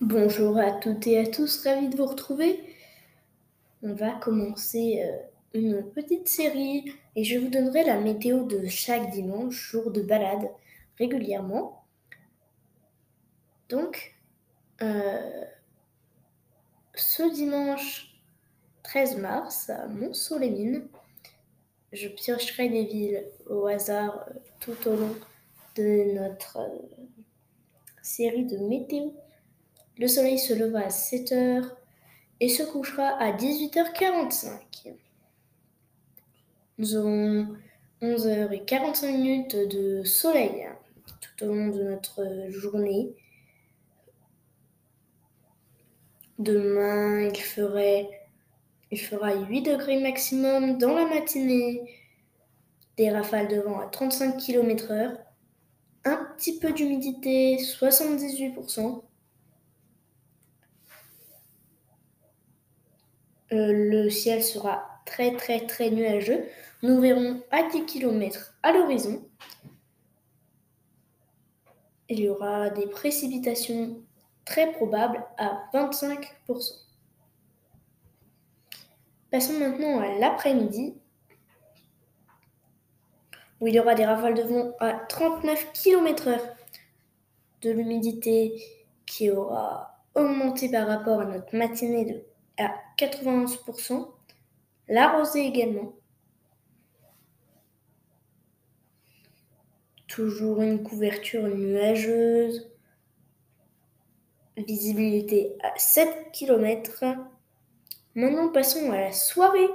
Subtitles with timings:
[0.00, 2.60] Bonjour à toutes et à tous, ravi de vous retrouver.
[3.82, 5.16] On va commencer euh,
[5.54, 10.50] une petite série et je vous donnerai la météo de chaque dimanche, jour de balade,
[10.98, 11.84] régulièrement.
[13.68, 14.14] Donc,
[14.82, 15.44] euh,
[16.94, 18.20] ce dimanche
[18.82, 20.88] 13 mars à Mont-Solémine,
[21.92, 25.16] je piocherai des villes au hasard euh, tout au long
[25.76, 26.58] de notre
[28.02, 29.10] série de météo.
[30.00, 31.76] Le soleil se leva à 7 heures
[32.40, 34.94] et se couchera à 18h45.
[36.78, 37.48] Nous aurons
[38.00, 40.68] 11h45 minutes de soleil
[41.20, 43.14] tout au long de notre journée.
[46.38, 48.08] Demain, il,
[48.90, 51.82] il fera 8 degrés maximum dans la matinée,
[52.96, 55.18] des rafales de vent à 35 km/h,
[56.06, 59.02] un petit peu d'humidité, 78%.
[63.52, 66.44] Euh, le ciel sera très très très nuageux.
[66.82, 69.22] Nous verrons à 10 km à l'horizon.
[72.08, 73.96] Il y aura des précipitations
[74.44, 76.26] très probables à 25%.
[79.30, 80.94] Passons maintenant à l'après-midi,
[83.60, 86.40] où il y aura des rafales de vent à 39 km/h,
[87.62, 88.60] de l'humidité
[89.06, 92.24] qui aura augmenté par rapport à notre matinée de
[93.00, 94.08] 91%,
[94.88, 95.94] la rosée également.
[100.06, 102.70] Toujours une couverture nuageuse,
[104.58, 107.04] visibilité à 7 km.
[108.14, 109.70] Maintenant passons à la soirée.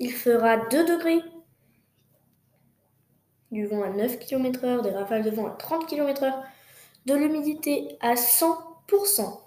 [0.00, 1.22] Il fera 2 degrés.
[3.52, 6.42] Du vent à 9 km/h, des rafales de vent à 30 km/h,
[7.06, 9.43] de l'humidité à 100%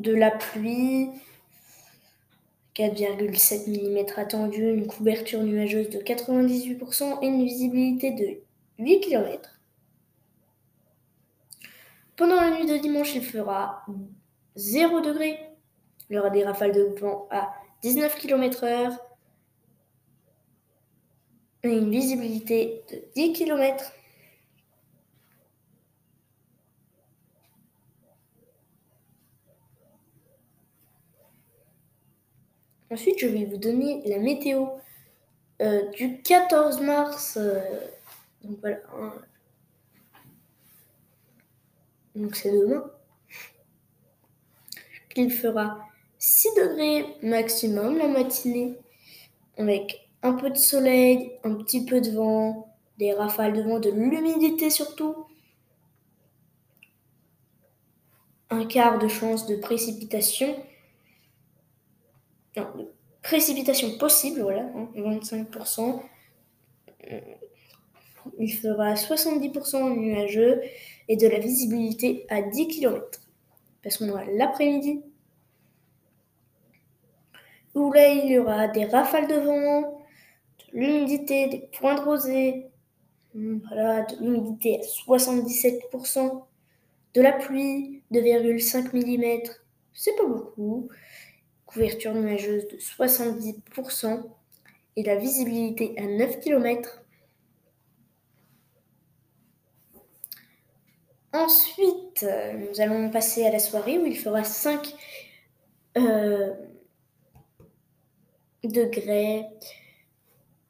[0.00, 1.10] de la pluie,
[2.74, 8.40] 4,7 mm attendu, une couverture nuageuse de 98% et une visibilité de
[8.78, 9.60] 8 km.
[12.16, 13.84] Pendant la nuit de dimanche, il fera
[14.56, 15.38] 0 degré.
[16.08, 17.52] Il y aura des rafales de vent à
[17.82, 18.96] 19 km/h
[21.62, 23.92] et une visibilité de 10 km.
[32.90, 34.66] Ensuite, je vais vous donner la météo
[35.62, 37.38] euh, du 14 mars.
[37.40, 37.60] Euh,
[38.42, 38.80] donc voilà.
[42.16, 42.90] Donc c'est demain.
[45.16, 45.78] Il fera
[46.18, 48.76] 6 degrés maximum la matinée,
[49.56, 53.90] avec un peu de soleil, un petit peu de vent, des rafales de vent, de
[53.90, 55.26] l'humidité surtout.
[58.50, 60.56] Un quart de chance de précipitation
[62.54, 62.62] de
[63.22, 64.64] précipitation possible, voilà,
[64.96, 65.80] 25%.
[65.80, 66.00] Hein,
[67.12, 67.20] euh,
[68.38, 70.60] il fera 70% nuageux
[71.08, 73.20] et de la visibilité à 10 km.
[73.82, 75.02] Passons à l'après-midi,
[77.74, 82.66] où là il y aura des rafales de vent, de l'humidité, des points de rosée,
[83.34, 86.42] voilà, de l'humidité à 77%,
[87.14, 89.50] de la pluie, 2,5 mm,
[89.92, 90.88] c'est pas beaucoup,
[91.72, 94.22] couverture nuageuse de 70%
[94.96, 97.02] et la visibilité à 9 km.
[101.32, 102.26] Ensuite,
[102.58, 104.94] nous allons passer à la soirée où il fera 5
[105.96, 106.52] euh,
[108.64, 109.44] degrés,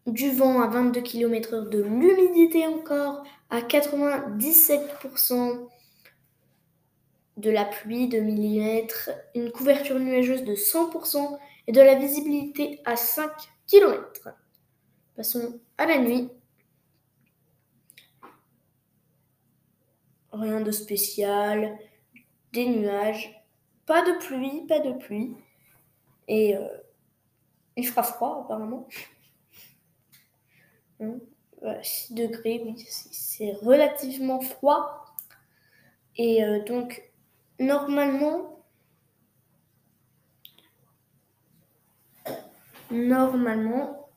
[0.07, 5.69] du vent à 22 km/h, de l'humidité encore à 97%,
[7.41, 12.97] de la pluie de millimètres, une couverture nuageuse de 100% et de la visibilité à
[12.97, 13.31] 5
[13.67, 14.29] km.
[15.17, 16.29] Passons à la nuit.
[20.33, 21.79] Rien de spécial,
[22.53, 23.45] des nuages,
[23.87, 25.35] pas de pluie, pas de pluie.
[26.29, 26.69] Et euh,
[27.77, 28.87] il fera froid apparemment.
[31.01, 35.05] 6 hein, degrés, oui, c'est relativement froid.
[36.17, 37.10] Et euh, donc
[37.61, 38.65] Normalement,
[42.91, 44.11] normalement,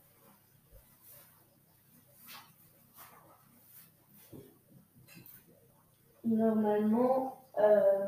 [6.26, 8.08] normalement, euh,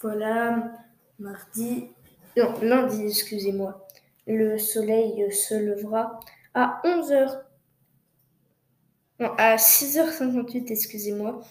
[0.00, 0.72] voilà,
[1.18, 1.88] mardi,
[2.36, 3.86] non, lundi, excusez-moi,
[4.26, 6.20] le soleil se levera
[6.54, 6.80] à
[9.20, 9.34] 11h.
[9.36, 11.42] à 6h58, excusez-moi.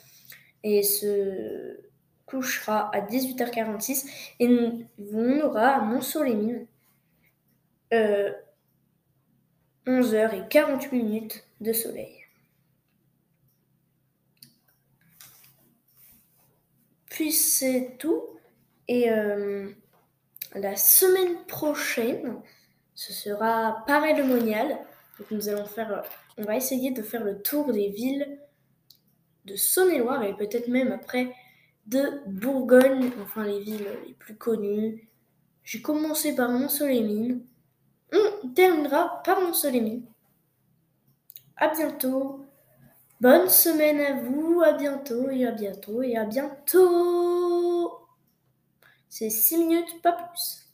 [0.64, 1.80] Et se
[2.26, 4.06] couchera à 18h46.
[4.40, 4.48] Et
[5.14, 6.66] on aura à Mont-sur-les-Mines
[9.88, 12.18] 11h et 48 minutes de soleil.
[17.10, 18.24] Puis c'est tout.
[18.88, 19.70] Et euh,
[20.54, 22.40] la semaine prochaine,
[22.94, 24.78] ce sera pareil le Monial.
[25.18, 26.04] Donc nous allons faire,
[26.38, 28.40] on va essayer de faire le tour des villes
[29.46, 31.34] de Saône-et-Loire et peut-être même après
[31.86, 35.08] de Bourgogne, enfin les villes les plus connues.
[35.64, 37.42] J'ai commencé par Mont-Soleil-Mines.
[38.14, 40.06] On terminera par Mont-Soleil-Mines.
[41.56, 42.46] À bientôt.
[43.20, 48.00] Bonne semaine à vous, à bientôt et à bientôt et à bientôt.
[49.10, 50.67] C'est 6 minutes, pas plus.